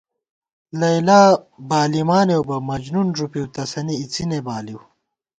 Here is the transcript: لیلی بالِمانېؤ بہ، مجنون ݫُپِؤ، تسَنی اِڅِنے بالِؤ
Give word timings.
لیلی 0.79 1.21
بالِمانېؤ 1.69 2.41
بہ، 2.47 2.57
مجنون 2.69 3.07
ݫُپِؤ، 3.15 3.43
تسَنی 3.55 3.95
اِڅِنے 4.01 4.39
بالِؤ 4.45 4.79